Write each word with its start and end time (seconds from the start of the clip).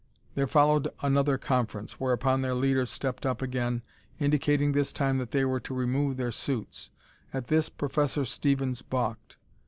There 0.33 0.47
followed 0.47 0.87
another 1.03 1.37
conference, 1.37 1.99
whereupon 1.99 2.41
their 2.41 2.55
leader 2.55 2.87
stepped 2.87 3.23
up 3.23 3.39
again, 3.39 3.83
indicating 4.19 4.71
this 4.71 4.91
time 4.91 5.19
that 5.19 5.29
they 5.29 5.45
were 5.45 5.59
to 5.59 5.75
remove 5.75 6.17
their 6.17 6.31
suits. 6.31 6.89
At 7.31 7.49
this, 7.49 7.69
Professor 7.69 8.25
Stevens 8.25 8.81
balked. 8.81 9.37